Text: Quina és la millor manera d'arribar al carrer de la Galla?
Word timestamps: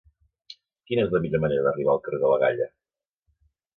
Quina 0.89 1.03
és 1.07 1.13
la 1.15 1.21
millor 1.25 1.43
manera 1.45 1.65
d'arribar 1.67 1.93
al 1.97 2.01
carrer 2.07 2.21
de 2.25 2.33
la 2.33 2.41
Galla? 2.45 2.69